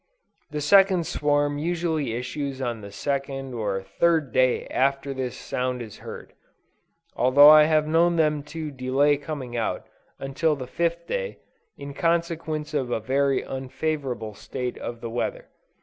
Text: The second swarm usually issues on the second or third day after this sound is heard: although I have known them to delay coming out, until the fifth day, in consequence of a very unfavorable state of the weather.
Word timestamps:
The 0.49 0.61
second 0.61 1.05
swarm 1.05 1.59
usually 1.59 2.13
issues 2.15 2.59
on 2.59 2.81
the 2.81 2.91
second 2.91 3.53
or 3.53 3.83
third 3.83 4.31
day 4.31 4.65
after 4.69 5.13
this 5.13 5.37
sound 5.37 5.79
is 5.83 5.97
heard: 5.99 6.33
although 7.15 7.51
I 7.51 7.65
have 7.65 7.85
known 7.85 8.15
them 8.15 8.41
to 8.45 8.71
delay 8.71 9.15
coming 9.15 9.55
out, 9.55 9.85
until 10.17 10.55
the 10.55 10.65
fifth 10.65 11.05
day, 11.05 11.37
in 11.77 11.93
consequence 11.93 12.73
of 12.73 12.89
a 12.89 12.99
very 12.99 13.43
unfavorable 13.45 14.33
state 14.33 14.79
of 14.79 15.01
the 15.01 15.09
weather. 15.11 15.49